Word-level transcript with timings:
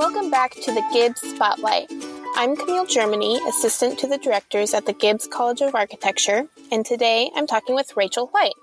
Welcome 0.00 0.30
back 0.30 0.54
to 0.54 0.72
the 0.72 0.82
Gibbs 0.94 1.20
Spotlight. 1.20 1.92
I'm 2.34 2.56
Camille 2.56 2.86
Germany, 2.86 3.38
assistant 3.46 3.98
to 3.98 4.06
the 4.06 4.16
directors 4.16 4.72
at 4.72 4.86
the 4.86 4.94
Gibbs 4.94 5.26
College 5.26 5.60
of 5.60 5.74
Architecture, 5.74 6.46
and 6.72 6.86
today 6.86 7.30
I'm 7.36 7.46
talking 7.46 7.74
with 7.74 7.98
Rachel 7.98 8.28
White. 8.28 8.54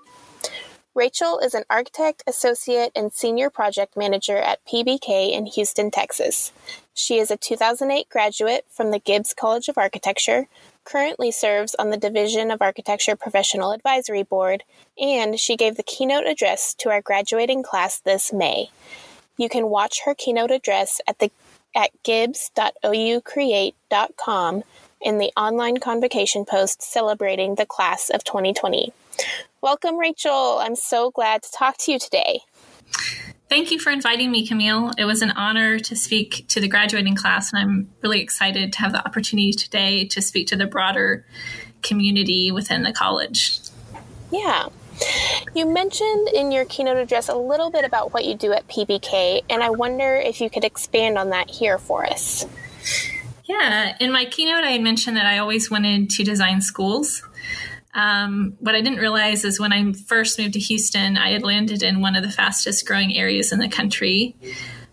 Rachel 0.96 1.38
is 1.38 1.54
an 1.54 1.62
architect, 1.70 2.24
associate, 2.26 2.90
and 2.96 3.12
senior 3.12 3.50
project 3.50 3.96
manager 3.96 4.36
at 4.36 4.66
PBK 4.66 5.30
in 5.30 5.46
Houston, 5.46 5.92
Texas. 5.92 6.50
She 6.92 7.18
is 7.18 7.30
a 7.30 7.36
2008 7.36 8.08
graduate 8.08 8.64
from 8.68 8.90
the 8.90 8.98
Gibbs 8.98 9.32
College 9.32 9.68
of 9.68 9.78
Architecture, 9.78 10.48
currently 10.82 11.30
serves 11.30 11.76
on 11.76 11.90
the 11.90 11.96
Division 11.96 12.50
of 12.50 12.60
Architecture 12.60 13.14
Professional 13.14 13.70
Advisory 13.70 14.24
Board, 14.24 14.64
and 15.00 15.38
she 15.38 15.56
gave 15.56 15.76
the 15.76 15.84
keynote 15.84 16.26
address 16.26 16.74
to 16.78 16.90
our 16.90 17.00
graduating 17.00 17.62
class 17.62 18.00
this 18.00 18.32
May. 18.32 18.70
You 19.38 19.48
can 19.48 19.70
watch 19.70 20.02
her 20.04 20.14
keynote 20.14 20.50
address 20.50 21.00
at 21.08 21.20
the 21.20 21.30
at 21.74 21.90
gibbs.oucreate.com 22.02 24.64
in 25.00 25.18
the 25.18 25.30
online 25.36 25.76
convocation 25.78 26.44
post 26.44 26.82
celebrating 26.82 27.54
the 27.54 27.64
class 27.64 28.10
of 28.10 28.24
2020. 28.24 28.92
Welcome, 29.60 29.96
Rachel. 29.96 30.58
I'm 30.60 30.76
so 30.76 31.10
glad 31.10 31.42
to 31.44 31.52
talk 31.52 31.76
to 31.78 31.92
you 31.92 31.98
today. 31.98 32.40
Thank 33.48 33.70
you 33.70 33.78
for 33.78 33.90
inviting 33.90 34.30
me, 34.30 34.46
Camille. 34.46 34.92
It 34.98 35.06
was 35.06 35.22
an 35.22 35.30
honor 35.30 35.78
to 35.78 35.96
speak 35.96 36.44
to 36.48 36.60
the 36.60 36.68
graduating 36.68 37.16
class, 37.16 37.50
and 37.52 37.62
I'm 37.62 37.90
really 38.02 38.20
excited 38.20 38.74
to 38.74 38.78
have 38.80 38.92
the 38.92 39.02
opportunity 39.06 39.52
today 39.52 40.04
to 40.06 40.20
speak 40.20 40.48
to 40.48 40.56
the 40.56 40.66
broader 40.66 41.24
community 41.82 42.52
within 42.52 42.82
the 42.82 42.92
college. 42.92 43.60
Yeah. 44.30 44.68
You 45.54 45.66
mentioned 45.66 46.28
in 46.28 46.52
your 46.52 46.64
keynote 46.64 46.96
address 46.96 47.28
a 47.28 47.34
little 47.34 47.70
bit 47.70 47.84
about 47.84 48.12
what 48.12 48.24
you 48.24 48.34
do 48.34 48.52
at 48.52 48.68
PBK, 48.68 49.42
and 49.48 49.62
I 49.62 49.70
wonder 49.70 50.16
if 50.16 50.40
you 50.40 50.50
could 50.50 50.64
expand 50.64 51.18
on 51.18 51.30
that 51.30 51.50
here 51.50 51.78
for 51.78 52.06
us. 52.06 52.46
Yeah, 53.44 53.96
in 53.98 54.12
my 54.12 54.26
keynote, 54.26 54.64
I 54.64 54.78
mentioned 54.78 55.16
that 55.16 55.26
I 55.26 55.38
always 55.38 55.70
wanted 55.70 56.10
to 56.10 56.22
design 56.22 56.60
schools. 56.60 57.22
Um, 57.94 58.56
what 58.60 58.74
I 58.74 58.82
didn't 58.82 58.98
realize 58.98 59.44
is 59.44 59.58
when 59.58 59.72
I 59.72 59.92
first 59.92 60.38
moved 60.38 60.52
to 60.52 60.60
Houston, 60.60 61.16
I 61.16 61.30
had 61.30 61.42
landed 61.42 61.82
in 61.82 62.00
one 62.02 62.14
of 62.14 62.22
the 62.22 62.30
fastest 62.30 62.86
growing 62.86 63.16
areas 63.16 63.50
in 63.50 63.58
the 63.58 63.68
country, 63.68 64.36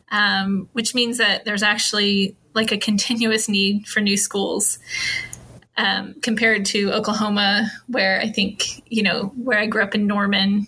um, 0.09 0.69
which 0.72 0.95
means 0.95 1.17
that 1.17 1.44
there's 1.44 1.64
actually 1.64 2.38
like 2.53 2.72
a 2.72 2.78
continuous 2.78 3.50
need 3.50 3.88
for 3.88 4.00
new 4.00 4.17
schools. 4.17 4.80
Um, 5.78 6.16
compared 6.22 6.66
to 6.68 6.94
Oklahoma, 6.94 7.70
where 7.88 8.22
I 8.22 8.30
think, 8.30 8.81
you 8.90 9.04
know, 9.04 9.34
where 9.36 9.59
I 9.59 9.66
grew 9.66 9.84
up 9.84 9.94
in 9.94 10.08
Norman, 10.08 10.68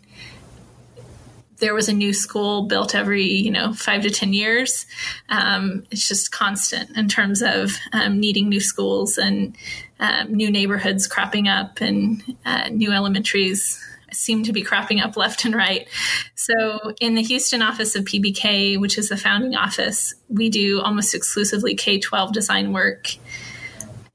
there 1.59 1.73
was 1.73 1.89
a 1.89 1.93
new 1.93 2.13
school 2.13 2.63
built 2.63 2.93
every 2.93 3.23
you 3.23 3.51
know 3.51 3.73
five 3.73 4.03
to 4.03 4.09
ten 4.09 4.33
years. 4.33 4.85
Um, 5.29 5.85
it's 5.91 6.07
just 6.07 6.31
constant 6.31 6.95
in 6.95 7.07
terms 7.07 7.41
of 7.41 7.71
um, 7.93 8.19
needing 8.19 8.49
new 8.49 8.59
schools 8.59 9.17
and 9.17 9.55
um, 9.99 10.33
new 10.33 10.51
neighborhoods 10.51 11.07
cropping 11.07 11.47
up 11.47 11.81
and 11.81 12.23
uh, 12.45 12.69
new 12.69 12.91
elementaries 12.91 13.83
seem 14.13 14.43
to 14.43 14.53
be 14.53 14.61
cropping 14.61 15.01
up 15.01 15.17
left 15.17 15.45
and 15.45 15.53
right. 15.55 15.87
So 16.35 16.93
in 17.01 17.15
the 17.15 17.21
houston 17.21 17.61
office 17.61 17.95
of 17.95 18.05
pbk 18.05 18.79
which 18.79 18.97
is 18.97 19.09
the 19.09 19.17
founding 19.17 19.55
office 19.55 20.13
we 20.29 20.49
do 20.49 20.79
almost 20.81 21.13
exclusively 21.13 21.75
k-12 21.75 22.31
design 22.31 22.71
work 22.71 23.09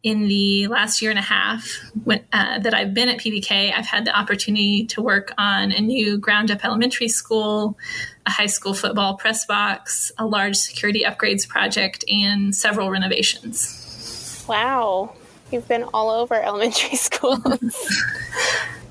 in 0.03 0.27
the 0.27 0.67
last 0.67 1.01
year 1.01 1.11
and 1.11 1.19
a 1.19 1.23
half 1.23 1.65
when, 2.05 2.25
uh, 2.33 2.59
that 2.59 2.75
I've 2.75 2.93
been 2.93 3.09
at 3.09 3.19
PBK, 3.19 3.73
I've 3.73 3.87
had 3.87 4.05
the 4.05 4.17
opportunity 4.17 4.85
to 4.87 5.03
work 5.03 5.33
on 5.39 5.71
a 5.71 5.81
new 5.81 6.19
ground 6.19 6.51
up 6.51 6.65
elementary 6.65 7.09
school, 7.09 7.79
a 8.27 8.31
high 8.31 8.47
school 8.47 8.75
football 8.75 9.17
press 9.17 9.47
box, 9.47 10.11
a 10.19 10.27
large 10.27 10.57
security 10.57 11.05
upgrades 11.05 11.49
project, 11.49 12.05
and 12.11 12.55
several 12.55 12.91
renovations. 12.91 14.45
Wow. 14.49 15.15
You've 15.53 15.69
been 15.69 15.85
all 15.95 16.11
over 16.11 16.35
elementary 16.35 16.97
schools. 16.97 17.93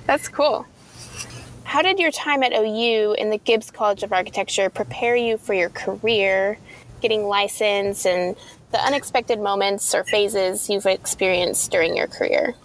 That's 0.08 0.30
cool. 0.30 0.66
How 1.64 1.82
did 1.82 2.00
your 2.00 2.12
time 2.12 2.44
at 2.44 2.54
OU 2.54 3.16
in 3.18 3.30
the 3.30 3.38
Gibbs 3.38 3.72
College 3.72 4.04
of 4.04 4.14
Architecture 4.14 4.70
prepare 4.70 5.16
you 5.16 5.38
for 5.38 5.54
your 5.54 5.70
career, 5.70 6.58
getting 7.02 7.26
licensed 7.26 8.06
and 8.06 8.36
the 8.72 8.84
unexpected 8.84 9.40
moments 9.40 9.94
or 9.94 10.04
phases 10.04 10.70
you've 10.70 10.86
experienced 10.86 11.72
during 11.72 11.96
your 11.96 12.08
career? 12.08 12.56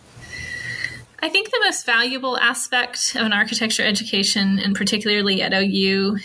I 1.20 1.28
think 1.28 1.50
the 1.50 1.60
most 1.62 1.86
valuable 1.86 2.38
aspect 2.38 3.16
of 3.16 3.22
an 3.22 3.32
architecture 3.32 3.82
education, 3.82 4.58
and 4.58 4.76
particularly 4.76 5.42
at 5.42 5.52
OU, 5.52 6.18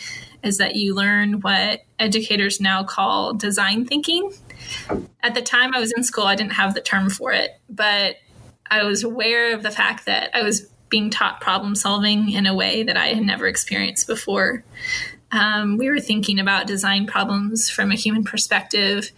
is 0.43 0.57
that 0.57 0.75
you 0.75 0.93
learn 0.93 1.41
what 1.41 1.81
educators 1.99 2.59
now 2.59 2.83
call 2.83 3.33
design 3.33 3.85
thinking. 3.85 4.33
At 5.23 5.33
the 5.33 5.41
time 5.41 5.73
I 5.73 5.79
was 5.79 5.91
in 5.95 6.03
school, 6.03 6.25
I 6.25 6.35
didn't 6.35 6.53
have 6.53 6.73
the 6.73 6.81
term 6.81 7.09
for 7.09 7.31
it, 7.31 7.51
but 7.69 8.17
I 8.69 8.83
was 8.83 9.03
aware 9.03 9.53
of 9.53 9.63
the 9.63 9.71
fact 9.71 10.05
that 10.05 10.35
I 10.35 10.43
was 10.43 10.69
being 10.89 11.09
taught 11.09 11.41
problem 11.41 11.75
solving 11.75 12.31
in 12.31 12.45
a 12.45 12.55
way 12.55 12.83
that 12.83 12.97
I 12.97 13.07
had 13.07 13.23
never 13.23 13.47
experienced 13.47 14.07
before. 14.07 14.63
Um, 15.31 15.77
we 15.77 15.89
were 15.89 15.99
thinking 15.99 16.39
about 16.39 16.67
design 16.67 17.07
problems 17.07 17.69
from 17.69 17.91
a 17.91 17.95
human 17.95 18.23
perspective 18.23 19.11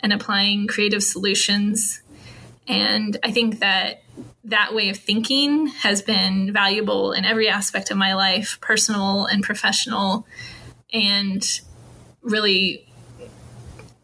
and 0.00 0.12
applying 0.12 0.66
creative 0.66 1.02
solutions. 1.02 2.02
And 2.66 3.16
I 3.22 3.30
think 3.30 3.60
that 3.60 4.02
that 4.44 4.74
way 4.74 4.88
of 4.88 4.96
thinking 4.96 5.68
has 5.68 6.02
been 6.02 6.52
valuable 6.52 7.12
in 7.12 7.24
every 7.24 7.48
aspect 7.48 7.90
of 7.90 7.96
my 7.96 8.14
life, 8.14 8.58
personal 8.60 9.26
and 9.26 9.42
professional, 9.42 10.26
and 10.92 11.42
really, 12.22 12.86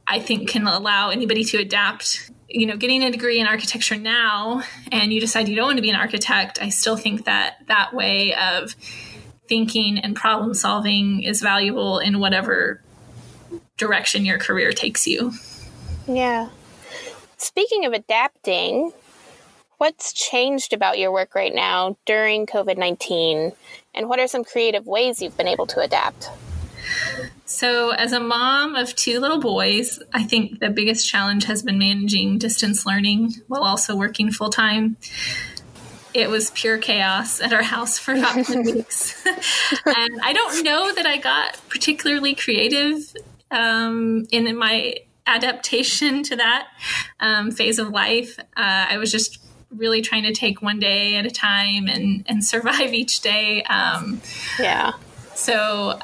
I 0.06 0.21
think, 0.21 0.49
can 0.49 0.66
allow 0.66 1.10
anybody 1.10 1.43
to 1.44 1.59
adapt. 1.59 2.31
You 2.49 2.66
know, 2.66 2.76
getting 2.76 3.03
a 3.03 3.10
degree 3.10 3.41
in 3.41 3.47
architecture 3.47 3.97
now, 3.97 4.62
and 4.93 5.12
you 5.12 5.21
decide 5.21 5.49
you 5.49 5.56
don't 5.56 5.66
want 5.66 5.78
to 5.78 5.82
be 5.82 5.91
an 5.91 5.97
architect, 5.97 6.60
I 6.62 6.69
still 6.69 6.97
think 6.97 7.25
that 7.25 7.66
that 7.66 7.93
way 7.93 8.34
of 8.34 8.76
thinking 9.49 9.99
and 9.99 10.17
problem 10.17 10.55
solving 10.55 11.23
is 11.23 11.41
valuable 11.41 11.99
in 11.99 12.21
whatever 12.21 12.81
direction 13.77 14.25
your 14.25 14.39
career 14.39 14.73
takes 14.73 15.07
you. 15.07 15.33
Yeah. 16.07 16.49
Speaking 17.37 17.85
of 17.85 17.93
adapting, 17.93 18.93
what's 19.79 20.12
changed 20.12 20.73
about 20.73 20.99
your 20.99 21.12
work 21.12 21.35
right 21.35 21.55
now 21.55 21.97
during 22.06 22.47
COVID 22.47 22.79
19? 22.79 23.53
And 23.95 24.09
what 24.09 24.19
are 24.19 24.29
some 24.29 24.45
creative 24.45 24.87
ways 24.87 25.21
you've 25.21 25.37
been 25.37 25.49
able 25.49 25.67
to 25.69 25.81
adapt? 25.81 26.31
So, 27.45 27.91
as 27.91 28.12
a 28.12 28.21
mom 28.21 28.75
of 28.75 28.95
two 28.95 29.21
little 29.21 29.41
boys, 29.41 30.01
I 30.12 30.25
think 30.25 30.61
the 30.61 30.71
biggest 30.71 31.09
challenge 31.09 31.45
has 31.45 31.62
been 31.62 31.79
managing 31.79 32.39
distance 32.39 32.85
learning 32.85 33.35
while 33.49 33.62
also 33.62 33.97
working 33.97 34.31
full 34.31 34.51
time 34.51 34.97
it 36.16 36.31
was 36.31 36.50
pure 36.50 36.78
chaos 36.78 37.41
at 37.41 37.53
our 37.53 37.62
house 37.62 37.99
for 37.99 38.15
about 38.15 38.44
10 38.44 38.62
weeks. 38.75 39.25
and 39.27 40.21
I 40.22 40.32
don't 40.32 40.65
know 40.65 40.93
that 40.94 41.06
I 41.06 41.19
got 41.19 41.60
particularly 41.69 42.34
creative 42.34 43.15
um, 43.50 44.26
in 44.31 44.56
my 44.56 44.97
adaptation 45.26 46.22
to 46.22 46.37
that 46.37 46.69
um, 47.21 47.50
phase 47.50 47.78
of 47.78 47.91
life. 47.91 48.38
Uh, 48.38 48.87
I 48.91 48.97
was 48.99 49.12
just 49.12 49.41
really 49.71 50.00
trying 50.00 50.22
to 50.22 50.32
take 50.32 50.62
one 50.62 50.78
day 50.78 51.16
at 51.16 51.26
a 51.26 51.31
time 51.31 51.87
and, 51.87 52.25
and 52.28 52.44
survive 52.44 52.94
each 52.94 53.21
day. 53.21 53.62
Um, 53.65 54.21
yeah. 54.59 54.93
So 55.34 55.99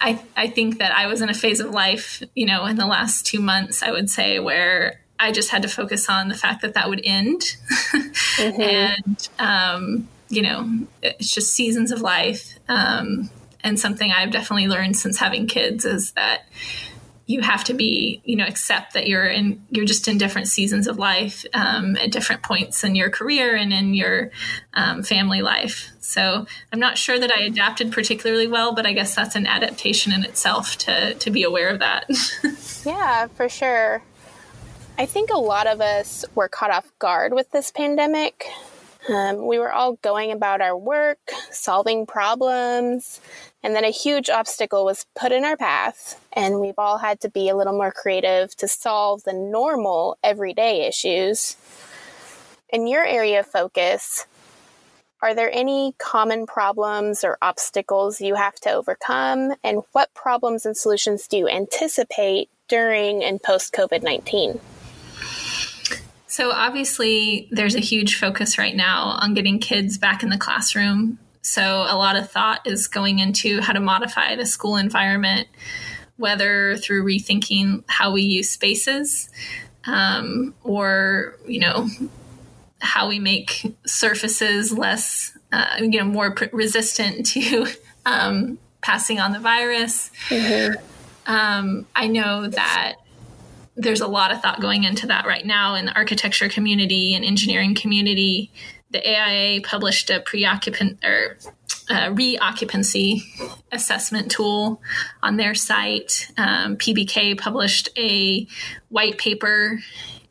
I, 0.00 0.22
I 0.36 0.48
think 0.48 0.78
that 0.78 0.92
I 0.92 1.08
was 1.08 1.20
in 1.20 1.28
a 1.28 1.34
phase 1.34 1.60
of 1.60 1.70
life, 1.70 2.22
you 2.34 2.46
know, 2.46 2.64
in 2.66 2.76
the 2.76 2.86
last 2.86 3.26
two 3.26 3.40
months, 3.40 3.82
I 3.82 3.90
would 3.90 4.08
say, 4.08 4.38
where 4.38 5.03
I 5.24 5.32
just 5.32 5.50
had 5.50 5.62
to 5.62 5.68
focus 5.68 6.08
on 6.08 6.28
the 6.28 6.34
fact 6.34 6.62
that 6.62 6.74
that 6.74 6.88
would 6.88 7.00
end. 7.04 7.42
Mm-hmm. 7.92 8.60
and, 8.60 9.28
um, 9.38 10.08
you 10.28 10.42
know, 10.42 10.86
it's 11.02 11.32
just 11.32 11.54
seasons 11.54 11.90
of 11.90 12.00
life. 12.00 12.58
Um, 12.68 13.30
and 13.62 13.80
something 13.80 14.12
I've 14.12 14.30
definitely 14.30 14.68
learned 14.68 14.96
since 14.96 15.18
having 15.18 15.46
kids 15.46 15.84
is 15.84 16.12
that 16.12 16.42
you 17.26 17.40
have 17.40 17.64
to 17.64 17.72
be, 17.72 18.20
you 18.24 18.36
know, 18.36 18.44
accept 18.44 18.92
that 18.92 19.06
you're 19.06 19.24
in, 19.24 19.64
you're 19.70 19.86
just 19.86 20.08
in 20.08 20.18
different 20.18 20.46
seasons 20.46 20.86
of 20.86 20.98
life 20.98 21.46
um, 21.54 21.96
at 21.96 22.12
different 22.12 22.42
points 22.42 22.84
in 22.84 22.94
your 22.94 23.08
career 23.08 23.56
and 23.56 23.72
in 23.72 23.94
your 23.94 24.30
um, 24.74 25.02
family 25.02 25.40
life. 25.40 25.90
So 26.00 26.46
I'm 26.70 26.80
not 26.80 26.98
sure 26.98 27.18
that 27.18 27.32
I 27.32 27.44
adapted 27.44 27.92
particularly 27.92 28.46
well, 28.46 28.74
but 28.74 28.84
I 28.84 28.92
guess 28.92 29.14
that's 29.14 29.36
an 29.36 29.46
adaptation 29.46 30.12
in 30.12 30.22
itself 30.22 30.76
to 30.78 31.14
to 31.14 31.30
be 31.30 31.42
aware 31.42 31.70
of 31.70 31.78
that. 31.78 32.04
yeah, 32.84 33.26
for 33.28 33.48
sure. 33.48 34.02
I 34.96 35.06
think 35.06 35.30
a 35.30 35.38
lot 35.38 35.66
of 35.66 35.80
us 35.80 36.24
were 36.36 36.48
caught 36.48 36.70
off 36.70 36.86
guard 37.00 37.32
with 37.32 37.50
this 37.50 37.72
pandemic. 37.72 38.46
Um, 39.08 39.48
we 39.48 39.58
were 39.58 39.72
all 39.72 39.94
going 40.02 40.30
about 40.30 40.60
our 40.60 40.76
work, 40.76 41.18
solving 41.50 42.06
problems, 42.06 43.20
and 43.64 43.74
then 43.74 43.84
a 43.84 43.90
huge 43.90 44.30
obstacle 44.30 44.84
was 44.84 45.04
put 45.18 45.32
in 45.32 45.44
our 45.44 45.56
path, 45.56 46.24
and 46.32 46.60
we've 46.60 46.78
all 46.78 46.98
had 46.98 47.20
to 47.22 47.28
be 47.28 47.48
a 47.48 47.56
little 47.56 47.72
more 47.72 47.90
creative 47.90 48.56
to 48.56 48.68
solve 48.68 49.24
the 49.24 49.32
normal 49.32 50.16
everyday 50.22 50.86
issues. 50.86 51.56
In 52.68 52.86
your 52.86 53.04
area 53.04 53.40
of 53.40 53.46
focus, 53.46 54.26
are 55.20 55.34
there 55.34 55.50
any 55.52 55.96
common 55.98 56.46
problems 56.46 57.24
or 57.24 57.36
obstacles 57.42 58.20
you 58.20 58.36
have 58.36 58.60
to 58.60 58.70
overcome? 58.70 59.54
And 59.64 59.82
what 59.90 60.14
problems 60.14 60.64
and 60.64 60.76
solutions 60.76 61.26
do 61.26 61.36
you 61.36 61.48
anticipate 61.48 62.48
during 62.68 63.24
and 63.24 63.42
post 63.42 63.74
COVID 63.74 64.04
19? 64.04 64.60
So, 66.34 66.50
obviously, 66.50 67.46
there's 67.52 67.76
a 67.76 67.80
huge 67.80 68.18
focus 68.18 68.58
right 68.58 68.74
now 68.74 69.16
on 69.20 69.34
getting 69.34 69.60
kids 69.60 69.98
back 69.98 70.24
in 70.24 70.30
the 70.30 70.36
classroom. 70.36 71.20
So, 71.42 71.86
a 71.88 71.94
lot 71.94 72.16
of 72.16 72.28
thought 72.28 72.66
is 72.66 72.88
going 72.88 73.20
into 73.20 73.60
how 73.60 73.72
to 73.72 73.78
modify 73.78 74.34
the 74.34 74.44
school 74.44 74.74
environment, 74.74 75.46
whether 76.16 76.76
through 76.76 77.04
rethinking 77.04 77.84
how 77.86 78.10
we 78.10 78.22
use 78.22 78.50
spaces 78.50 79.30
um, 79.86 80.56
or, 80.64 81.36
you 81.46 81.60
know, 81.60 81.88
how 82.80 83.06
we 83.06 83.20
make 83.20 83.72
surfaces 83.86 84.76
less, 84.76 85.38
uh, 85.52 85.76
you 85.78 86.00
know, 86.00 86.04
more 86.04 86.32
pr- 86.32 86.46
resistant 86.52 87.26
to 87.26 87.68
um, 88.06 88.58
passing 88.80 89.20
on 89.20 89.30
the 89.30 89.38
virus. 89.38 90.10
Mm-hmm. 90.30 90.82
Um, 91.32 91.86
I 91.94 92.08
know 92.08 92.48
that 92.48 92.96
there's 93.76 94.00
a 94.00 94.06
lot 94.06 94.32
of 94.32 94.40
thought 94.40 94.60
going 94.60 94.84
into 94.84 95.06
that 95.08 95.26
right 95.26 95.44
now 95.44 95.74
in 95.74 95.86
the 95.86 95.94
architecture 95.94 96.48
community 96.48 97.14
and 97.14 97.24
engineering 97.24 97.74
community. 97.74 98.50
The 98.90 99.04
AIA 99.04 99.62
published 99.62 100.10
a 100.10 100.20
pre-occupant 100.20 101.04
or 101.04 101.36
uh, 101.90 102.10
reoccupancy 102.10 103.22
assessment 103.72 104.30
tool 104.30 104.80
on 105.22 105.36
their 105.36 105.54
site. 105.54 106.30
Um, 106.36 106.76
PBK 106.76 107.38
published 107.38 107.88
a 107.96 108.46
white 108.88 109.18
paper, 109.18 109.80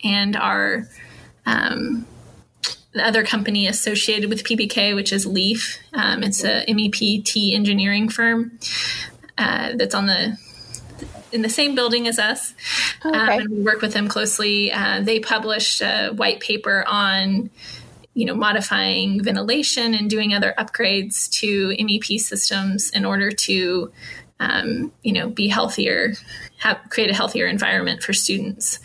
and 0.04 0.36
our 0.36 0.88
um, 1.46 2.08
the 2.94 3.06
other 3.06 3.24
company 3.24 3.68
associated 3.68 4.30
with 4.30 4.44
PBK, 4.44 4.96
which 4.96 5.12
is 5.12 5.26
Leaf. 5.26 5.80
Um, 5.94 6.24
it's 6.24 6.44
a 6.44 6.66
MEPT 6.68 7.54
engineering 7.54 8.08
firm 8.08 8.58
uh, 9.38 9.74
that's 9.76 9.96
on 9.96 10.06
the 10.06 10.38
in 11.34 11.42
the 11.42 11.50
same 11.50 11.76
building 11.76 12.08
as 12.08 12.20
us. 12.20 12.54
Oh, 13.04 13.10
okay. 13.10 13.20
um, 13.20 13.30
and 13.30 13.50
we 13.50 13.62
work 13.62 13.82
with 13.82 13.94
them 13.94 14.08
closely. 14.08 14.72
Uh, 14.72 15.02
they 15.02 15.20
published 15.20 15.82
a 15.82 16.12
white 16.12 16.40
paper 16.40 16.86
on 16.88 17.50
you 18.14 18.26
know 18.26 18.36
modifying 18.36 19.24
ventilation 19.24 19.94
and 19.94 20.10
doing 20.10 20.34
other 20.34 20.54
upgrades 20.58 21.30
to 21.32 21.70
MEP 21.70 22.20
systems 22.20 22.92
in 22.92 23.06
order 23.06 23.32
to 23.32 23.92
um, 24.40 24.92
you 25.02 25.14
know 25.14 25.30
be 25.30 25.48
healthier 25.48 26.14
have, 26.60 26.80
create 26.90 27.10
a 27.10 27.14
healthier 27.14 27.48
environment 27.48 28.04
for 28.04 28.14
students 28.14 28.80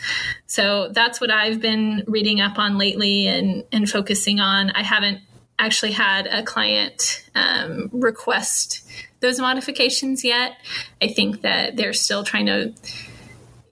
so 0.46 0.88
that's 0.92 1.20
what 1.20 1.30
i've 1.30 1.60
been 1.60 2.04
reading 2.06 2.40
up 2.40 2.58
on 2.58 2.78
lately 2.78 3.26
and 3.26 3.64
and 3.72 3.90
focusing 3.90 4.40
on 4.40 4.70
i 4.70 4.82
haven't 4.82 5.20
actually 5.58 5.93
had 5.93 6.26
a 6.26 6.43
client 6.43 7.25
um, 7.34 7.90
request 7.93 8.82
those 9.20 9.40
modifications 9.40 10.25
yet. 10.25 10.56
I 11.02 11.08
think 11.08 11.43
that 11.43 11.76
they're 11.76 11.93
still 11.93 12.22
trying 12.22 12.46
to 12.46 12.72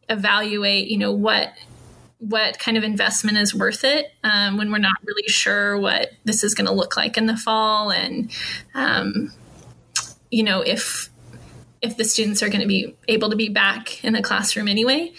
evaluate, 0.09 0.88
you 0.88 0.99
know, 0.99 1.12
what 1.12 1.53
what 2.19 2.59
kind 2.59 2.79
of 2.79 2.83
investment 2.83 3.37
is 3.37 3.55
worth 3.55 3.85
it 3.85 4.06
um, 4.25 4.56
when 4.56 4.73
we're 4.73 4.79
not 4.79 4.97
really 5.05 5.29
sure 5.29 5.79
what 5.79 6.12
this 6.25 6.43
is 6.43 6.55
going 6.55 6.67
to 6.67 6.73
look 6.73 6.97
like 6.97 7.19
in 7.19 7.27
the 7.27 7.37
fall, 7.37 7.91
and 7.91 8.31
um, 8.75 9.32
you 10.31 10.43
know 10.43 10.62
if 10.62 11.11
if 11.82 11.97
the 11.97 12.05
students 12.05 12.43
are 12.43 12.49
going 12.49 12.62
to 12.62 12.67
be 12.67 12.97
able 13.06 13.31
to 13.31 13.37
be 13.37 13.49
back 13.49 14.03
in 14.03 14.12
the 14.12 14.23
classroom 14.23 14.67
anyway. 14.67 15.12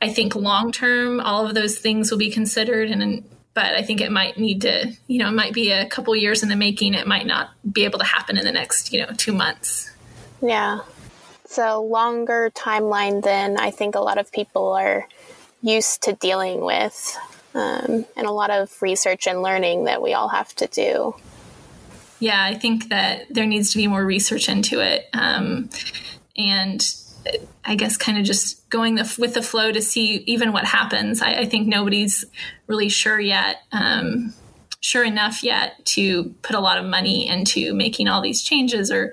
I 0.00 0.08
think 0.08 0.34
long 0.34 0.72
term, 0.72 1.20
all 1.20 1.46
of 1.46 1.54
those 1.54 1.78
things 1.78 2.10
will 2.10 2.18
be 2.18 2.30
considered, 2.30 2.90
and 2.90 3.24
but 3.54 3.74
I 3.74 3.82
think 3.82 4.00
it 4.00 4.10
might 4.10 4.38
need 4.38 4.62
to, 4.62 4.92
you 5.06 5.18
know, 5.18 5.28
it 5.28 5.32
might 5.32 5.52
be 5.52 5.70
a 5.70 5.86
couple 5.86 6.14
years 6.16 6.42
in 6.42 6.48
the 6.48 6.56
making. 6.56 6.94
It 6.94 7.06
might 7.06 7.26
not 7.26 7.50
be 7.70 7.84
able 7.84 7.98
to 7.98 8.04
happen 8.04 8.38
in 8.38 8.44
the 8.44 8.52
next, 8.52 8.92
you 8.92 9.00
know, 9.00 9.12
two 9.16 9.32
months. 9.32 9.90
Yeah. 10.40 10.80
It's 11.44 11.58
a 11.58 11.76
longer 11.76 12.50
timeline 12.54 13.22
than 13.22 13.58
I 13.58 13.70
think 13.70 13.94
a 13.94 14.00
lot 14.00 14.18
of 14.18 14.32
people 14.32 14.72
are 14.72 15.06
used 15.60 16.02
to 16.04 16.14
dealing 16.14 16.64
with, 16.64 17.16
um, 17.54 18.06
and 18.16 18.26
a 18.26 18.30
lot 18.30 18.50
of 18.50 18.80
research 18.80 19.26
and 19.26 19.42
learning 19.42 19.84
that 19.84 20.00
we 20.00 20.14
all 20.14 20.28
have 20.28 20.54
to 20.56 20.66
do. 20.66 21.14
Yeah, 22.20 22.42
I 22.42 22.54
think 22.54 22.88
that 22.88 23.26
there 23.28 23.46
needs 23.46 23.72
to 23.72 23.78
be 23.78 23.86
more 23.86 24.04
research 24.04 24.48
into 24.48 24.80
it. 24.80 25.08
Um, 25.12 25.68
and 26.36 26.80
I 27.64 27.74
guess 27.74 27.96
kind 27.96 28.18
of 28.18 28.24
just 28.24 28.68
going 28.70 28.96
the, 28.96 29.14
with 29.18 29.34
the 29.34 29.42
flow 29.42 29.72
to 29.72 29.80
see 29.80 30.16
even 30.26 30.52
what 30.52 30.64
happens. 30.64 31.22
I, 31.22 31.40
I 31.40 31.44
think 31.44 31.68
nobody's 31.68 32.24
really 32.66 32.88
sure 32.88 33.20
yet, 33.20 33.58
um, 33.72 34.34
sure 34.80 35.04
enough 35.04 35.42
yet 35.42 35.84
to 35.86 36.34
put 36.42 36.56
a 36.56 36.60
lot 36.60 36.78
of 36.78 36.84
money 36.84 37.28
into 37.28 37.72
making 37.74 38.08
all 38.08 38.20
these 38.20 38.42
changes 38.42 38.90
or, 38.90 39.12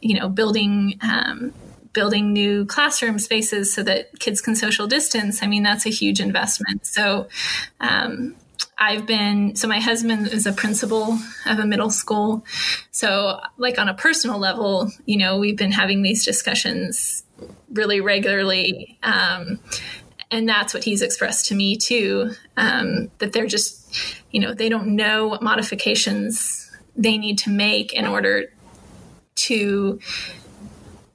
you 0.00 0.18
know, 0.18 0.28
building. 0.28 0.98
Um, 1.02 1.52
building 1.92 2.32
new 2.32 2.64
classroom 2.66 3.18
spaces 3.18 3.74
so 3.74 3.82
that 3.82 4.16
kids 4.20 4.40
can 4.40 4.54
social 4.54 4.86
distance 4.86 5.42
i 5.42 5.46
mean 5.48 5.64
that's 5.64 5.86
a 5.86 5.90
huge 5.90 6.20
investment 6.20 6.86
so 6.86 7.26
um, 7.80 8.36
I've 8.80 9.06
been 9.06 9.56
so 9.56 9.68
my 9.68 9.78
husband 9.78 10.28
is 10.28 10.46
a 10.46 10.52
principal 10.52 11.18
of 11.44 11.58
a 11.58 11.66
middle 11.66 11.90
school. 11.90 12.44
So 12.90 13.38
like 13.58 13.78
on 13.78 13.88
a 13.88 13.94
personal 13.94 14.38
level, 14.38 14.90
you 15.04 15.18
know, 15.18 15.38
we've 15.38 15.56
been 15.56 15.72
having 15.72 16.00
these 16.00 16.24
discussions 16.24 17.24
really 17.70 18.00
regularly. 18.00 18.98
Um, 19.02 19.60
and 20.30 20.48
that's 20.48 20.72
what 20.72 20.84
he's 20.84 21.02
expressed 21.02 21.46
to 21.46 21.54
me 21.54 21.76
too 21.76 22.32
um, 22.56 23.10
that 23.18 23.32
they're 23.32 23.46
just, 23.46 24.22
you 24.30 24.40
know, 24.40 24.54
they 24.54 24.68
don't 24.68 24.88
know 24.88 25.26
what 25.26 25.42
modifications 25.42 26.70
they 26.96 27.18
need 27.18 27.38
to 27.38 27.50
make 27.50 27.92
in 27.92 28.06
order 28.06 28.52
to 29.34 29.98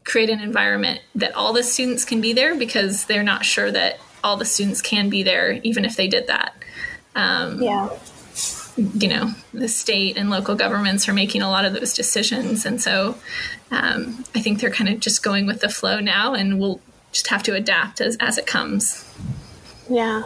create 0.04 0.30
an 0.30 0.40
environment 0.40 1.02
that 1.16 1.34
all 1.36 1.54
the 1.54 1.64
students 1.64 2.06
can 2.06 2.22
be 2.22 2.34
there 2.34 2.56
because 2.56 3.06
they're 3.06 3.24
not 3.24 3.46
sure 3.46 3.72
that 3.72 4.00
all 4.24 4.38
the 4.38 4.46
students 4.46 4.82
can 4.82 5.10
be 5.10 5.24
there 5.24 5.54
even 5.64 5.86
if 5.86 5.96
they 5.96 6.08
did 6.08 6.28
that. 6.28 6.54
Um, 7.16 7.62
yeah 7.62 7.90
you 8.78 9.08
know 9.08 9.32
the 9.54 9.68
state 9.68 10.18
and 10.18 10.30
local 10.30 10.56
governments 10.56 11.08
are 11.08 11.14
making 11.14 11.42
a 11.42 11.50
lot 11.50 11.66
of 11.66 11.74
those 11.74 11.94
decisions. 11.94 12.66
And 12.66 12.82
so 12.82 13.18
um, 13.72 14.24
i 14.36 14.42
think 14.42 14.60
they're 14.60 14.70
kind 14.70 14.90
of 14.90 15.00
just 15.00 15.24
going 15.24 15.48
with 15.48 15.62
the 15.62 15.70
flow 15.70 16.00
now 16.00 16.34
and 16.34 16.60
we'll 16.60 16.80
just 17.12 17.28
have 17.28 17.44
to 17.44 17.54
adapt 17.54 18.02
as, 18.02 18.18
as 18.20 18.38
it 18.38 18.46
comes. 18.46 19.10
Yeah. 19.90 20.24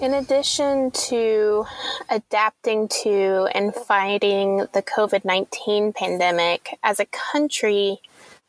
In 0.00 0.14
addition 0.14 0.90
to 0.90 1.64
adapting 2.10 2.88
to 3.02 3.48
and 3.54 3.74
fighting 3.74 4.66
the 4.72 4.82
COVID 4.82 5.24
19 5.24 5.92
pandemic, 5.92 6.78
as 6.82 6.98
a 6.98 7.06
country, 7.06 8.00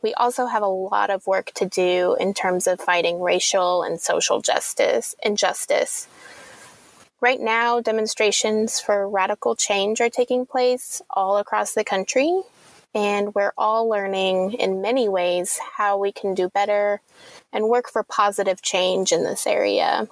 we 0.01 0.13
also 0.15 0.47
have 0.47 0.63
a 0.63 0.67
lot 0.67 1.09
of 1.09 1.27
work 1.27 1.51
to 1.55 1.65
do 1.65 2.15
in 2.19 2.33
terms 2.33 2.67
of 2.67 2.79
fighting 2.79 3.21
racial 3.21 3.83
and 3.83 3.99
social 3.99 4.41
justice 4.41 5.15
injustice. 5.23 6.07
Right 7.23 7.39
now, 7.39 7.79
demonstrations 7.79 8.81
for 8.81 9.07
radical 9.07 9.55
change 9.55 10.01
are 10.01 10.09
taking 10.09 10.45
place 10.45 11.01
all 11.09 11.37
across 11.37 11.73
the 11.73 11.85
country, 11.85 12.41
and 12.93 13.33
we're 13.33 13.53
all 13.57 13.87
learning 13.87 14.55
in 14.55 14.81
many 14.81 15.07
ways 15.07 15.57
how 15.77 15.97
we 15.97 16.11
can 16.11 16.33
do 16.33 16.49
better 16.49 16.99
and 17.53 17.69
work 17.69 17.89
for 17.89 18.03
positive 18.03 18.61
change 18.61 19.13
in 19.13 19.23
this 19.23 19.47
area. 19.47 20.09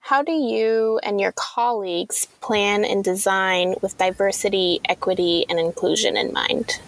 How 0.00 0.22
do 0.22 0.32
you 0.32 0.98
and 1.02 1.20
your 1.20 1.32
colleagues 1.32 2.28
plan 2.40 2.82
and 2.82 3.04
design 3.04 3.74
with 3.82 3.98
diversity, 3.98 4.80
equity, 4.88 5.44
and 5.50 5.58
inclusion 5.58 6.16
in 6.16 6.32
mind? 6.32 6.80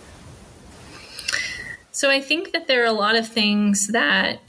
So, 1.92 2.08
I 2.08 2.22
think 2.22 2.52
that 2.52 2.66
there 2.66 2.82
are 2.82 2.86
a 2.86 2.92
lot 2.92 3.14
of 3.14 3.28
things 3.28 3.88
that 3.88 4.40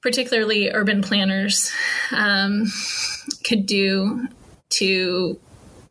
particularly 0.00 0.70
urban 0.70 1.02
planners 1.02 1.70
um, 2.10 2.70
could 3.44 3.66
do 3.66 4.28
to, 4.70 5.38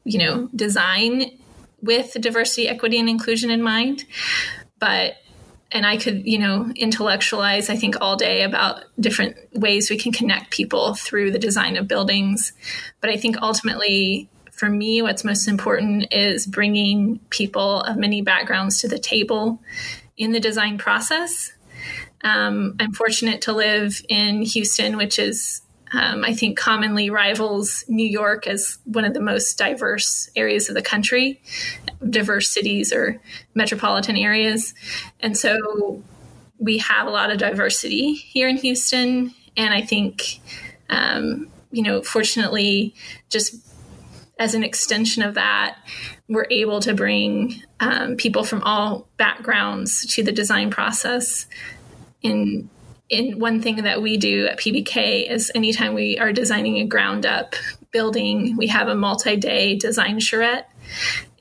you 0.04 0.18
know, 0.18 0.50
design 0.56 1.38
with 1.82 2.14
diversity, 2.20 2.68
equity, 2.68 3.00
and 3.00 3.10
inclusion 3.10 3.50
in 3.50 3.62
mind. 3.62 4.06
But 4.80 5.16
and 5.74 5.88
I 5.88 5.98
could, 5.98 6.26
you 6.28 6.38
know, 6.38 6.72
intellectualize, 6.76 7.68
I 7.70 7.76
think, 7.76 7.96
all 8.00 8.16
day 8.16 8.44
about 8.44 8.84
different 9.00 9.36
ways 9.54 9.90
we 9.90 9.98
can 9.98 10.12
connect 10.12 10.52
people 10.52 10.94
through 10.94 11.32
the 11.32 11.40
design 11.40 11.78
of 11.78 11.88
buildings. 11.88 12.54
But 13.02 13.10
I 13.10 13.18
think 13.18 13.42
ultimately, 13.42 14.30
for 14.52 14.70
me, 14.70 15.02
what's 15.02 15.24
most 15.24 15.48
important 15.48 16.14
is 16.14 16.46
bringing 16.46 17.20
people 17.32 17.82
of 17.82 17.98
many 17.98 18.22
backgrounds 18.22 18.80
to 18.82 18.88
the 18.88 19.00
table 19.00 19.60
in 20.16 20.32
the 20.32 20.40
design 20.40 20.78
process. 20.78 21.52
Um, 22.24 22.76
I'm 22.80 22.94
fortunate 22.94 23.42
to 23.42 23.54
live 23.54 24.00
in 24.08 24.44
Houston, 24.44 24.96
which 24.96 25.18
is 25.18 25.63
um, 25.94 26.24
I 26.24 26.34
think 26.34 26.58
commonly 26.58 27.10
rivals 27.10 27.86
New 27.88 28.08
York 28.08 28.48
as 28.48 28.80
one 28.86 29.06
of 29.06 29.14
the 29.14 29.20
most 29.20 29.58
diverse 29.58 30.30
areas 30.36 30.68
of 30.70 30.76
the 30.76 30.82
country, 30.82 31.42
diverse 32.10 32.50
cities 32.50 32.92
or 32.92 33.22
metropolitan 33.54 34.18
areas. 34.18 34.74
And 35.20 35.38
so 35.38 36.02
we 36.58 36.80
have 36.80 37.08
a 37.08 37.12
lot 37.12 37.32
of 37.32 37.38
diversity 37.38 38.14
here 38.14 38.48
in 38.48 38.58
Houston. 38.58 39.34
And 39.56 39.74
I 39.74 39.82
think, 39.82 40.40
um, 40.90 41.50
you 41.72 41.84
know, 41.84 42.02
fortunately, 42.02 42.96
just 43.30 43.56
as 44.40 44.56
an 44.56 44.64
extension 44.64 45.22
of 45.22 45.36
that, 45.36 45.78
we're 46.28 46.48
able 46.50 46.80
to 46.80 46.94
bring 46.94 47.62
um, 47.80 48.16
people 48.16 48.44
from 48.44 48.64
all 48.64 49.08
backgrounds 49.18 50.08
to 50.16 50.24
the 50.24 50.32
design 50.32 50.72
process 50.72 51.46
in 52.24 52.70
in 53.10 53.40
one 53.40 53.62
thing 53.62 53.84
that 53.84 54.02
we 54.02 54.18
do 54.18 54.48
at 54.48 54.60
PBK 54.60 55.30
is 55.30 55.52
anytime 55.54 55.94
we 55.94 56.18
are 56.18 56.32
designing 56.32 56.78
a 56.78 56.86
ground 56.86 57.26
up 57.26 57.56
building, 57.92 58.56
we 58.58 58.68
have 58.68 58.88
a 58.88 58.96
multi 58.96 59.36
day 59.36 59.76
design 59.76 60.20
charrette 60.20 60.70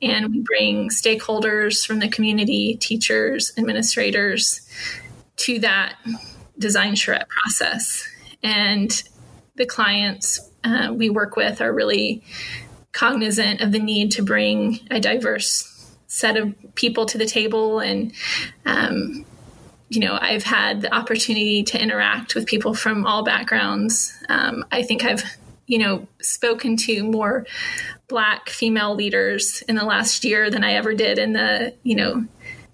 and 0.00 0.30
we 0.30 0.40
bring 0.40 0.88
stakeholders 0.90 1.86
from 1.86 2.00
the 2.00 2.08
community, 2.08 2.76
teachers, 2.76 3.52
administrators 3.56 4.60
to 5.36 5.58
that 5.60 5.96
design 6.58 6.94
charrette 6.94 7.28
process. 7.28 8.06
And 8.42 8.90
the 9.56 9.66
clients 9.66 10.40
uh, 10.64 10.92
we 10.92 11.10
work 11.10 11.36
with 11.36 11.60
are 11.60 11.72
really 11.72 12.22
cognizant 12.92 13.60
of 13.60 13.72
the 13.72 13.78
need 13.78 14.12
to 14.12 14.22
bring 14.22 14.80
a 14.90 15.00
diverse 15.00 15.68
set 16.06 16.36
of 16.36 16.54
people 16.74 17.06
to 17.06 17.16
the 17.16 17.26
table 17.26 17.78
and 17.78 18.12
um, 18.66 19.24
you 19.92 20.00
know 20.00 20.18
i've 20.22 20.42
had 20.42 20.80
the 20.80 20.94
opportunity 20.94 21.62
to 21.62 21.80
interact 21.80 22.34
with 22.34 22.46
people 22.46 22.72
from 22.72 23.06
all 23.06 23.22
backgrounds 23.22 24.16
um, 24.30 24.64
i 24.72 24.82
think 24.82 25.04
i've 25.04 25.22
you 25.66 25.78
know 25.78 26.06
spoken 26.20 26.76
to 26.76 27.04
more 27.04 27.46
black 28.08 28.48
female 28.48 28.94
leaders 28.94 29.62
in 29.68 29.76
the 29.76 29.84
last 29.84 30.24
year 30.24 30.50
than 30.50 30.64
i 30.64 30.72
ever 30.72 30.94
did 30.94 31.18
in 31.18 31.34
the 31.34 31.74
you 31.82 31.94
know 31.94 32.24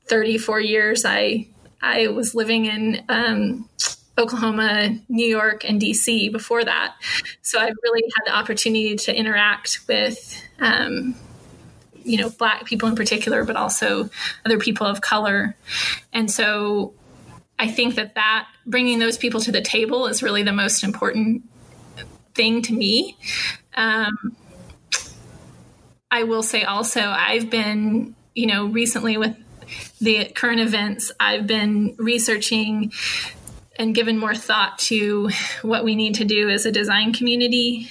34 0.06 0.60
years 0.60 1.04
i 1.04 1.46
i 1.82 2.06
was 2.06 2.34
living 2.34 2.66
in 2.66 3.04
um, 3.08 3.68
Oklahoma, 4.16 4.98
New 5.08 5.28
York, 5.28 5.64
and 5.64 5.80
DC 5.80 6.32
before 6.32 6.64
that. 6.64 6.96
So 7.40 7.60
I've 7.60 7.76
really 7.84 8.02
had 8.02 8.32
the 8.32 8.36
opportunity 8.36 8.96
to 8.96 9.16
interact 9.16 9.78
with, 9.86 10.42
um, 10.58 11.14
you 12.02 12.18
know, 12.18 12.28
Black 12.28 12.64
people 12.64 12.88
in 12.88 12.96
particular, 12.96 13.44
but 13.44 13.54
also 13.54 14.10
other 14.44 14.58
people 14.58 14.88
of 14.88 15.02
color. 15.02 15.54
And 16.12 16.28
so 16.28 16.94
I 17.58 17.68
think 17.68 17.96
that 17.96 18.14
that 18.14 18.48
bringing 18.66 18.98
those 18.98 19.18
people 19.18 19.40
to 19.40 19.52
the 19.52 19.60
table 19.60 20.06
is 20.06 20.22
really 20.22 20.42
the 20.42 20.52
most 20.52 20.84
important 20.84 21.42
thing 22.34 22.62
to 22.62 22.72
me. 22.72 23.16
Um, 23.74 24.36
I 26.10 26.22
will 26.22 26.42
say 26.42 26.62
also, 26.62 27.00
I've 27.00 27.50
been, 27.50 28.14
you 28.34 28.46
know, 28.46 28.66
recently 28.66 29.16
with 29.16 29.36
the 30.00 30.26
current 30.26 30.60
events, 30.60 31.12
I've 31.18 31.46
been 31.46 31.94
researching 31.98 32.92
and 33.78 33.94
given 33.94 34.18
more 34.18 34.34
thought 34.34 34.78
to 34.78 35.30
what 35.62 35.84
we 35.84 35.94
need 35.94 36.16
to 36.16 36.24
do 36.24 36.48
as 36.48 36.66
a 36.66 36.72
design 36.72 37.12
community. 37.12 37.90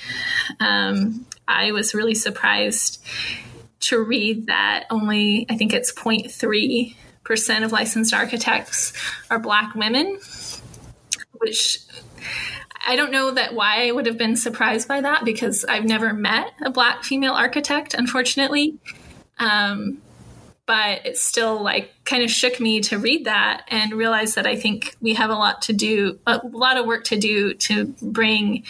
Um, 0.60 1.26
I 1.48 1.72
was 1.72 1.94
really 1.94 2.16
surprised 2.16 3.04
to 3.82 4.02
read 4.02 4.48
that 4.48 4.86
only, 4.90 5.46
I 5.50 5.56
think 5.56 5.74
it's 5.74 5.94
0.3% 5.94 6.96
of 7.64 7.72
licensed 7.72 8.14
architects 8.14 8.94
are 9.30 9.40
Black 9.40 9.76
women, 9.76 10.20
which 11.34 11.80
I 12.88 12.96
don't 12.96 13.12
know 13.12 13.32
that 13.32 13.54
why 13.54 13.88
I 13.88 13.92
would 13.92 14.06
have 14.06 14.18
been 14.18 14.36
surprised 14.36 14.88
by 14.88 15.02
that 15.02 15.26
because 15.26 15.66
I've 15.66 15.86
never 15.86 16.14
met 16.14 16.54
a 16.64 16.70
Black 16.70 17.04
female 17.04 17.34
architect, 17.34 17.94
unfortunately. 17.94 18.78
Um, 19.40 20.02
but 20.66 21.06
it 21.06 21.18
still 21.18 21.62
like 21.62 21.94
kind 22.04 22.24
of 22.24 22.32
shook 22.32 22.60
me 22.60 22.82
to 22.82 22.98
read 22.98 23.26
that 23.26 23.64
and 23.70 23.94
realize 23.94 24.36
that 24.36 24.46
I 24.46 24.56
think 24.56 24.96
we 25.02 25.14
have 25.14 25.30
a 25.30 25.36
lot 25.36 25.62
to 25.64 25.74
do, 25.74 26.20
a 26.28 26.42
lot 26.44 26.78
of 26.78 26.86
work 26.86 27.06
to 27.06 27.18
do 27.18 27.54
to 27.54 27.94
bring 28.02 28.64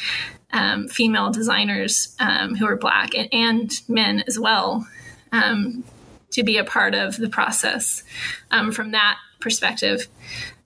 um, 0.53 0.87
female 0.87 1.31
designers 1.31 2.15
um, 2.19 2.55
who 2.55 2.67
are 2.67 2.77
black 2.77 3.13
and, 3.15 3.33
and 3.33 3.71
men 3.87 4.23
as 4.27 4.39
well 4.39 4.87
um, 5.31 5.83
to 6.31 6.43
be 6.43 6.57
a 6.57 6.63
part 6.63 6.93
of 6.95 7.17
the 7.17 7.29
process 7.29 8.03
um, 8.51 8.71
from 8.71 8.91
that 8.91 9.17
perspective 9.39 10.07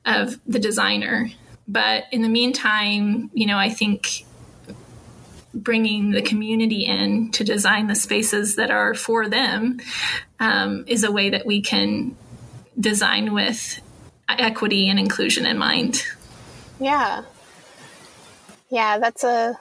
of 0.05 0.39
the 0.47 0.59
designer. 0.59 1.29
But 1.67 2.05
in 2.11 2.21
the 2.21 2.29
meantime, 2.29 3.29
you 3.33 3.45
know, 3.45 3.57
I 3.57 3.69
think 3.69 4.25
bringing 5.53 6.11
the 6.11 6.21
community 6.21 6.85
in 6.85 7.31
to 7.31 7.43
design 7.43 7.87
the 7.87 7.95
spaces 7.95 8.55
that 8.55 8.71
are 8.71 8.93
for 8.93 9.27
them 9.27 9.79
um, 10.39 10.85
is 10.87 11.03
a 11.03 11.11
way 11.11 11.29
that 11.29 11.45
we 11.45 11.61
can 11.61 12.15
design 12.79 13.33
with 13.33 13.79
equity 14.29 14.89
and 14.89 14.97
inclusion 14.99 15.45
in 15.45 15.57
mind. 15.57 16.05
Yeah. 16.79 17.23
Yeah, 18.69 18.97
that's 18.99 19.23
a 19.23 19.59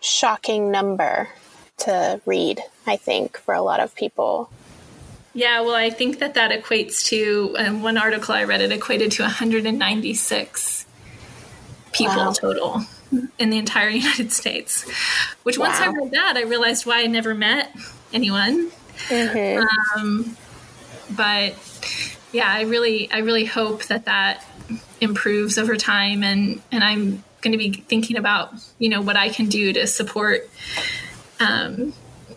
shocking 0.00 0.70
number 0.70 1.28
to 1.78 2.20
read, 2.24 2.60
I 2.86 2.96
think, 2.96 3.36
for 3.38 3.54
a 3.54 3.62
lot 3.62 3.80
of 3.80 3.94
people. 3.94 4.50
Yeah, 5.34 5.60
well, 5.62 5.74
I 5.74 5.90
think 5.90 6.18
that 6.18 6.34
that 6.34 6.50
equates 6.50 7.06
to 7.06 7.54
um, 7.58 7.82
one 7.82 7.96
article 7.96 8.34
I 8.34 8.44
read, 8.44 8.60
it 8.60 8.70
equated 8.70 9.12
to 9.12 9.22
196 9.22 10.86
people 11.92 12.16
wow. 12.16 12.32
total 12.32 12.82
in 13.38 13.50
the 13.50 13.58
entire 13.58 13.88
United 13.90 14.32
States. 14.32 14.88
Which 15.42 15.58
wow. 15.58 15.66
once 15.66 15.80
I 15.80 15.86
read 15.88 16.10
that, 16.12 16.36
I 16.36 16.42
realized 16.42 16.84
why 16.84 17.02
I 17.02 17.06
never 17.06 17.34
met 17.34 17.74
anyone. 18.12 18.70
Mm-hmm. 19.08 19.98
Um, 19.98 20.36
but 21.10 21.54
yeah, 22.32 22.50
I 22.50 22.62
really, 22.62 23.10
I 23.10 23.18
really 23.18 23.44
hope 23.44 23.84
that 23.84 24.04
that 24.04 24.44
improves 25.00 25.58
over 25.58 25.76
time, 25.76 26.22
and 26.22 26.62
and 26.70 26.84
I'm 26.84 27.24
going 27.40 27.52
to 27.52 27.58
be 27.58 27.72
thinking 27.72 28.16
about 28.16 28.54
you 28.78 28.88
know 28.88 29.00
what 29.00 29.16
I 29.16 29.28
can 29.28 29.48
do 29.48 29.72
to 29.72 29.86
support 29.86 30.48
um, 31.40 31.92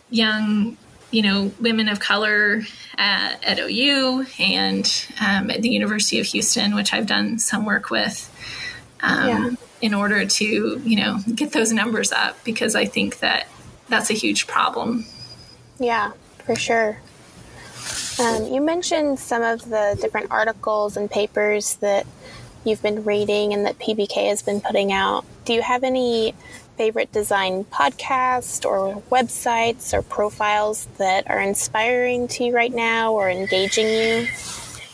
young 0.09 0.77
you 1.15 1.22
know 1.22 1.51
women 1.60 1.88
of 1.88 2.00
color 2.00 2.62
at, 2.98 3.43
at 3.43 3.60
OU 3.60 4.25
and 4.39 5.05
um, 5.19 5.50
at 5.50 5.62
the 5.62 5.69
University 5.69 6.19
of 6.19 6.25
Houston, 6.27 6.75
which 6.75 6.93
I've 6.93 7.07
done 7.07 7.39
some 7.39 7.65
work 7.65 7.89
with. 7.89 8.31
Um, 9.01 9.27
yeah 9.27 9.50
in 9.81 9.93
order 9.93 10.25
to 10.25 10.81
you 10.84 10.95
know 10.95 11.19
get 11.36 11.51
those 11.51 11.72
numbers 11.72 12.12
up 12.12 12.41
because 12.43 12.75
I 12.75 12.86
think 12.86 13.19
that 13.19 13.48
that's 13.89 14.10
a 14.10 14.13
huge 14.13 14.48
problem. 14.48 15.05
Yeah, 15.79 16.13
for 16.45 16.55
sure. 16.55 16.98
Um, 18.19 18.45
you 18.51 18.62
mentioned 18.62 19.19
some 19.19 19.43
of 19.43 19.69
the 19.69 19.98
different 20.01 20.31
articles 20.31 20.98
and 20.98 21.12
papers 21.12 21.75
that 21.77 22.07
you've 22.63 22.81
been 22.81 23.03
reading 23.03 23.53
and 23.53 23.65
that 23.65 23.77
PBK 23.77 24.29
has 24.29 24.41
been 24.41 24.62
putting 24.62 24.91
out. 24.91 25.25
Do 25.43 25.53
you 25.53 25.62
have 25.62 25.84
any 25.84 26.34
favorite 26.77 27.12
design 27.12 27.63
podcasts 27.65 28.65
or 28.65 29.01
websites 29.10 29.94
or 29.94 30.01
profiles 30.01 30.88
that 30.98 31.29
are 31.29 31.41
inspiring 31.41 32.27
to 32.29 32.46
you 32.46 32.55
right 32.55 32.74
now 32.74 33.13
or 33.13 33.29
engaging 33.29 33.88
you? 33.88 34.27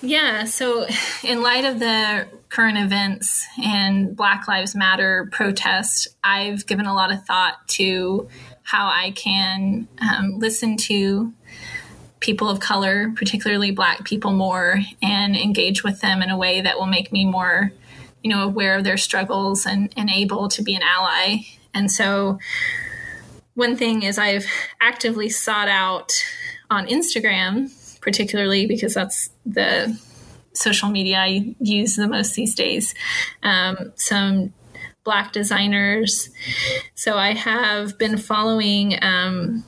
Yeah, 0.01 0.45
so 0.45 0.87
in 1.23 1.41
light 1.41 1.65
of 1.65 1.79
the 1.79 2.27
current 2.49 2.77
events 2.77 3.45
and 3.63 4.15
Black 4.15 4.47
Lives 4.47 4.75
Matter 4.75 5.29
protest, 5.31 6.07
I've 6.23 6.65
given 6.65 6.85
a 6.85 6.93
lot 6.93 7.11
of 7.11 7.23
thought 7.25 7.67
to 7.69 8.27
how 8.63 8.87
I 8.87 9.11
can 9.11 9.87
um, 10.01 10.39
listen 10.39 10.77
to 10.77 11.33
people 12.19 12.49
of 12.49 12.59
color, 12.59 13.11
particularly 13.15 13.71
Black 13.71 14.03
people, 14.05 14.31
more 14.31 14.79
and 15.01 15.35
engage 15.35 15.83
with 15.83 16.01
them 16.01 16.21
in 16.21 16.29
a 16.29 16.37
way 16.37 16.61
that 16.61 16.77
will 16.77 16.87
make 16.87 17.11
me 17.11 17.25
more, 17.25 17.71
you 18.23 18.29
know, 18.29 18.43
aware 18.43 18.77
of 18.77 18.83
their 18.83 18.97
struggles 18.97 19.65
and, 19.65 19.93
and 19.97 20.09
able 20.09 20.47
to 20.49 20.61
be 20.61 20.73
an 20.73 20.81
ally. 20.83 21.37
And 21.73 21.91
so, 21.91 22.39
one 23.53 23.75
thing 23.75 24.03
is 24.03 24.17
I've 24.17 24.47
actively 24.79 25.29
sought 25.29 25.67
out 25.67 26.11
on 26.69 26.87
Instagram, 26.87 27.69
particularly 28.01 28.65
because 28.65 28.93
that's 28.93 29.29
the 29.45 29.99
social 30.53 30.89
media 30.89 31.17
I 31.17 31.55
use 31.59 31.95
the 31.95 32.07
most 32.07 32.35
these 32.35 32.55
days. 32.55 32.93
Um, 33.43 33.93
some 33.95 34.53
black 35.03 35.31
designers. 35.31 36.29
So 36.95 37.17
I 37.17 37.33
have 37.33 37.97
been 37.97 38.17
following 38.17 38.97
um, 39.03 39.63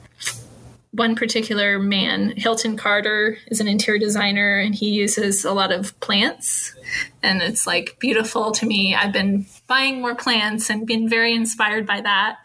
one 0.93 1.15
particular 1.15 1.79
man. 1.79 2.33
Hilton 2.38 2.77
Carter 2.77 3.38
is 3.47 3.59
an 3.59 3.67
interior 3.67 4.00
designer 4.00 4.59
and 4.59 4.75
he 4.75 4.89
uses 4.89 5.43
a 5.43 5.51
lot 5.51 5.71
of 5.71 6.00
plants. 6.00 6.75
And 7.23 7.41
it's 7.41 7.65
like 7.65 7.97
beautiful 8.00 8.51
to 8.51 8.65
me. 8.65 8.93
I've 8.93 9.12
been 9.12 9.47
buying 9.67 10.01
more 10.01 10.13
plants 10.13 10.69
and 10.69 10.85
been 10.85 11.09
very 11.09 11.33
inspired 11.33 11.88
by 11.88 12.01
that. 12.01 12.38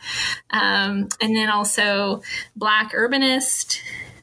Um, 0.50 1.09
and 1.21 1.37
then 1.37 1.50
also 1.50 2.23
Black 2.57 2.93
Urbanist 2.93 3.81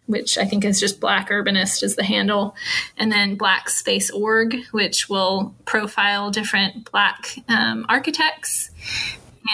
which 0.08 0.38
I 0.38 0.46
think 0.46 0.63
is 0.65 0.79
just 0.79 1.00
Black 1.00 1.29
Urbanist 1.29 1.82
is 1.82 1.96
the 1.96 2.03
handle, 2.03 2.55
and 2.96 3.12
then 3.12 3.38
Black 3.38 3.70
Space 3.70 4.12
Org, 4.12 4.55
which 4.70 5.10
will 5.10 5.55
profile 5.65 6.29
different 6.29 6.91
Black 6.91 7.36
um, 7.50 7.88
architects 7.89 8.70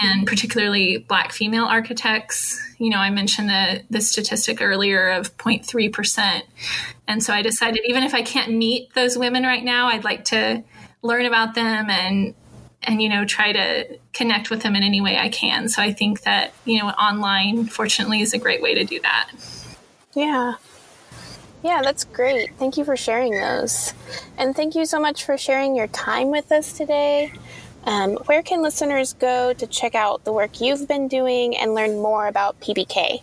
and 0.00 0.26
particularly 0.26 0.98
Black 0.98 1.32
female 1.32 1.64
architects. 1.64 2.60
You 2.78 2.90
know, 2.90 2.98
I 2.98 3.10
mentioned 3.10 3.48
the 3.48 3.82
the 3.90 4.00
statistic 4.00 4.60
earlier 4.60 5.08
of 5.08 5.36
0.3 5.36 5.92
percent, 5.92 6.44
and 7.06 7.22
so 7.22 7.32
I 7.32 7.42
decided 7.42 7.80
even 7.86 8.02
if 8.02 8.14
I 8.14 8.22
can't 8.22 8.52
meet 8.52 8.94
those 8.94 9.18
women 9.18 9.42
right 9.42 9.64
now, 9.64 9.88
I'd 9.88 10.04
like 10.04 10.24
to 10.26 10.62
learn 11.02 11.26
about 11.26 11.54
them 11.54 11.90
and 11.90 12.34
and 12.84 13.02
you 13.02 13.08
know 13.08 13.24
try 13.24 13.52
to 13.52 13.98
connect 14.12 14.50
with 14.50 14.62
them 14.62 14.76
in 14.76 14.82
any 14.82 15.00
way 15.00 15.18
I 15.18 15.28
can. 15.28 15.68
So 15.68 15.82
I 15.82 15.92
think 15.92 16.22
that 16.22 16.52
you 16.64 16.78
know 16.78 16.88
online, 16.88 17.66
fortunately, 17.66 18.20
is 18.20 18.32
a 18.32 18.38
great 18.38 18.62
way 18.62 18.74
to 18.74 18.84
do 18.84 19.00
that. 19.00 19.30
Yeah. 20.14 20.54
Yeah, 21.62 21.80
that's 21.80 22.04
great. 22.04 22.56
Thank 22.56 22.76
you 22.76 22.84
for 22.84 22.96
sharing 22.96 23.32
those. 23.32 23.94
And 24.36 24.54
thank 24.54 24.74
you 24.74 24.84
so 24.84 24.98
much 24.98 25.24
for 25.24 25.38
sharing 25.38 25.76
your 25.76 25.86
time 25.86 26.32
with 26.32 26.50
us 26.50 26.72
today. 26.72 27.32
Um, 27.84 28.12
where 28.26 28.42
can 28.42 28.62
listeners 28.62 29.14
go 29.14 29.52
to 29.52 29.66
check 29.66 29.94
out 29.94 30.24
the 30.24 30.32
work 30.32 30.60
you've 30.60 30.86
been 30.86 31.08
doing 31.08 31.56
and 31.56 31.74
learn 31.74 32.00
more 32.00 32.26
about 32.26 32.60
PBK? 32.60 33.22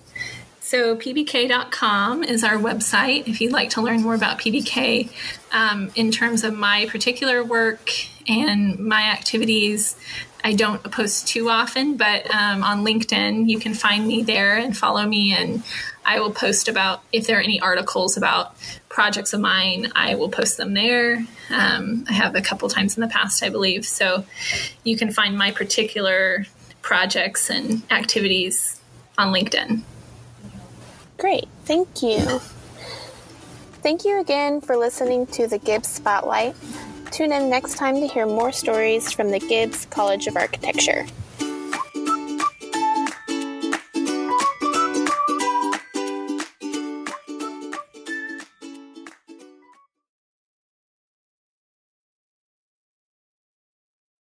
So, 0.61 0.95
pbk.com 0.95 2.23
is 2.23 2.43
our 2.43 2.57
website 2.57 3.27
if 3.27 3.41
you'd 3.41 3.51
like 3.51 3.71
to 3.71 3.81
learn 3.81 4.03
more 4.03 4.13
about 4.13 4.37
PBK. 4.37 5.09
Um, 5.51 5.89
in 5.95 6.11
terms 6.11 6.43
of 6.43 6.53
my 6.55 6.85
particular 6.91 7.43
work 7.43 7.89
and 8.27 8.77
my 8.77 9.01
activities, 9.01 9.95
I 10.43 10.53
don't 10.53 10.83
post 10.91 11.27
too 11.27 11.49
often, 11.49 11.97
but 11.97 12.29
um, 12.33 12.63
on 12.63 12.85
LinkedIn, 12.85 13.49
you 13.49 13.59
can 13.59 13.73
find 13.73 14.07
me 14.07 14.21
there 14.21 14.57
and 14.57 14.77
follow 14.77 15.05
me. 15.05 15.33
And 15.33 15.63
I 16.09 16.19
will 16.19 16.31
post 16.31 16.67
about 16.67 17.03
if 17.13 17.27
there 17.27 17.37
are 17.37 17.41
any 17.41 17.61
articles 17.61 18.17
about 18.17 18.55
projects 18.89 19.31
of 19.31 19.41
mine, 19.41 19.91
I 19.95 20.15
will 20.15 20.29
post 20.29 20.57
them 20.57 20.73
there. 20.73 21.23
Um, 21.51 22.03
I 22.09 22.13
have 22.13 22.33
a 22.35 22.41
couple 22.41 22.67
times 22.67 22.97
in 22.97 23.01
the 23.01 23.07
past, 23.07 23.43
I 23.43 23.49
believe. 23.49 23.85
So 23.85 24.25
you 24.83 24.97
can 24.97 25.11
find 25.11 25.37
my 25.37 25.51
particular 25.51 26.47
projects 26.81 27.51
and 27.51 27.83
activities 27.91 28.81
on 29.19 29.31
LinkedIn. 29.31 29.83
Great, 31.19 31.47
thank 31.65 32.01
you. 32.01 32.39
Thank 33.83 34.03
you 34.03 34.19
again 34.19 34.61
for 34.61 34.77
listening 34.77 35.27
to 35.27 35.45
the 35.45 35.59
Gibbs 35.59 35.89
Spotlight. 35.89 36.55
Tune 37.11 37.31
in 37.31 37.51
next 37.51 37.77
time 37.77 37.97
to 37.97 38.07
hear 38.07 38.25
more 38.25 38.51
stories 38.51 39.11
from 39.11 39.29
the 39.29 39.39
Gibbs 39.39 39.85
College 39.85 40.25
of 40.25 40.35
Architecture. 40.37 41.05